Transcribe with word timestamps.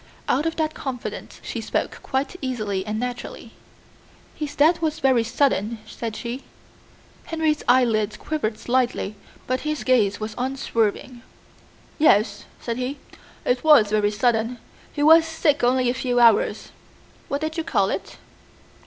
Out 0.27 0.47
of 0.47 0.55
that 0.55 0.73
confidence 0.73 1.39
she 1.43 1.61
spoke 1.61 1.99
quite 2.01 2.35
easily 2.41 2.83
and 2.87 2.99
naturally. 2.99 3.51
"His 4.33 4.55
death 4.55 4.81
was 4.81 4.97
very 4.97 5.23
sudden," 5.23 5.77
said 5.85 6.15
she. 6.15 6.43
Henry's 7.25 7.61
eyelids 7.69 8.17
quivered 8.17 8.57
slightly 8.57 9.13
but 9.45 9.59
his 9.59 9.83
gaze 9.83 10.19
was 10.19 10.33
unswerving. 10.39 11.21
"Yes," 11.99 12.45
said 12.59 12.77
he, 12.77 12.97
"it 13.45 13.63
was 13.63 13.91
very 13.91 14.09
sudden. 14.09 14.57
He 14.91 15.03
was 15.03 15.23
sick 15.23 15.63
only 15.63 15.87
a 15.87 15.93
few 15.93 16.19
hours." 16.19 16.71
"What 17.27 17.41
did 17.41 17.55
you 17.55 17.63
call 17.63 17.91
it?" 17.91 18.17